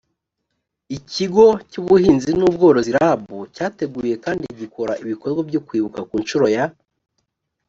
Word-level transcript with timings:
ikigo 0.97 1.45
cy 1.69 1.77
ubuhinzi 1.81 2.31
n 2.39 2.41
ubworozi 2.49 2.91
rab 2.97 3.21
cyateguye 3.55 4.13
kandi 4.25 4.45
gikora 4.59 4.93
ibikorwa 5.03 5.41
byo 5.49 5.61
kwibuka 5.67 5.99
ku 6.09 6.15
nshuro 6.23 6.45
ya 6.55 6.65